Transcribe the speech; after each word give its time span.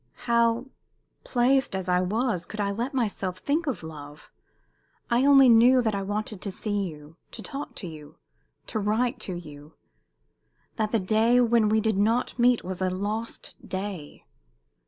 "How, 0.25 0.65
placed 1.23 1.75
as 1.75 1.87
I 1.87 2.01
was, 2.01 2.47
could 2.47 2.59
I 2.59 2.71
let 2.71 2.91
myself 2.95 3.37
think 3.37 3.67
of 3.67 3.83
love? 3.83 4.31
I 5.11 5.27
only 5.27 5.47
knew 5.47 5.79
that 5.83 5.93
I 5.93 6.01
wanted 6.01 6.41
to 6.41 6.49
see 6.49 6.87
you, 6.87 7.17
to 7.29 7.43
talk 7.43 7.75
to 7.75 7.87
you, 7.87 8.17
to 8.65 8.79
write 8.79 9.19
to 9.19 9.35
you 9.35 9.75
that 10.77 10.91
the 10.91 10.99
day 10.99 11.39
when 11.39 11.69
we 11.69 11.79
did 11.79 11.99
not 11.99 12.39
meet 12.39 12.63
was 12.63 12.81
a 12.81 12.89
lost 12.89 13.55
day. 13.63 14.25